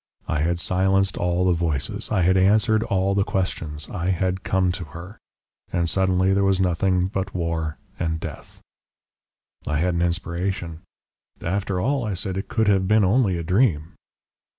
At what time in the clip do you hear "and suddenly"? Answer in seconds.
5.71-6.33